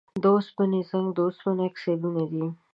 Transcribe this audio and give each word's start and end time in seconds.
د 0.21 0.23
اوسپنې 0.35 0.79
زنګ 0.89 1.07
د 1.13 1.17
اوسپنې 1.27 1.63
اکسایدونه 1.67 2.23
دي. 2.31 2.45